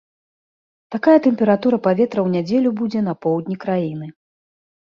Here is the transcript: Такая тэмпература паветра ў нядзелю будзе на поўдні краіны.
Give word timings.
Такая 0.95 1.13
тэмпература 1.25 1.77
паветра 1.87 2.21
ў 2.23 2.29
нядзелю 2.39 2.69
будзе 2.81 2.99
на 3.09 3.13
поўдні 3.27 3.55
краіны. 3.67 4.07